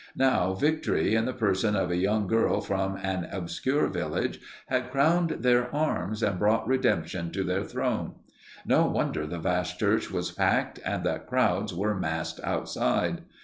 Now 0.17 0.55
victory, 0.55 1.13
in 1.13 1.25
the 1.25 1.31
person 1.33 1.75
of 1.75 1.91
a 1.91 1.95
young 1.95 2.25
girl 2.25 2.59
from 2.59 2.97
an 2.97 3.25
obscure 3.31 3.85
village, 3.87 4.39
had 4.65 4.89
crowned 4.89 5.29
their 5.41 5.69
arms 5.75 6.23
and 6.23 6.39
brought 6.39 6.67
redemption 6.67 7.29
to 7.33 7.43
their 7.43 7.63
throne. 7.63 8.13
No 8.65 8.87
wonder 8.87 9.27
the 9.27 9.37
vast 9.37 9.77
church 9.77 10.09
was 10.09 10.31
packed, 10.31 10.79
and 10.83 11.03
that 11.03 11.27
crowds 11.27 11.71
were 11.71 11.93
massed 11.93 12.39
outside. 12.43 13.21